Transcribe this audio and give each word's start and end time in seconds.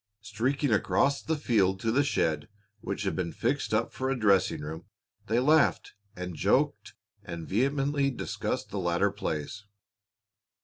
Streaking 0.23 0.73
across 0.73 1.21
the 1.21 1.37
field 1.37 1.79
to 1.81 1.91
the 1.91 2.03
shed 2.03 2.49
which 2.79 3.03
had 3.03 3.15
been 3.15 3.31
fixed 3.31 3.71
up 3.71 3.93
for 3.93 4.09
a 4.09 4.17
dressing 4.17 4.61
room, 4.61 4.85
they 5.27 5.39
laughed, 5.39 5.93
and 6.15 6.33
joked, 6.35 6.95
and 7.23 7.47
vehemently 7.47 8.09
discussed 8.09 8.71
the 8.71 8.79
latter 8.79 9.11
plays. 9.11 9.63